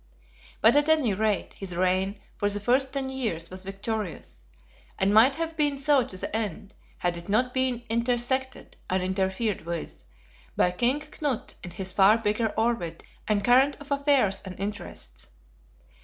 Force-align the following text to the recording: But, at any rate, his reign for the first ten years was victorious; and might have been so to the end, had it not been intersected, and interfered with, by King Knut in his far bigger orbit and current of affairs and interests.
But, 0.61 0.75
at 0.75 0.89
any 0.89 1.13
rate, 1.13 1.53
his 1.53 1.75
reign 1.75 2.19
for 2.35 2.49
the 2.49 2.59
first 2.59 2.91
ten 2.91 3.09
years 3.09 3.51
was 3.51 3.63
victorious; 3.63 4.41
and 4.97 5.13
might 5.13 5.35
have 5.35 5.55
been 5.55 5.77
so 5.77 6.03
to 6.03 6.17
the 6.17 6.35
end, 6.35 6.73
had 6.97 7.17
it 7.17 7.29
not 7.29 7.53
been 7.53 7.83
intersected, 7.87 8.77
and 8.89 9.03
interfered 9.03 9.61
with, 9.61 10.03
by 10.57 10.71
King 10.71 11.01
Knut 11.01 11.53
in 11.63 11.69
his 11.69 11.91
far 11.93 12.17
bigger 12.17 12.47
orbit 12.57 13.03
and 13.27 13.45
current 13.45 13.77
of 13.79 13.91
affairs 13.91 14.41
and 14.43 14.59
interests. 14.59 15.27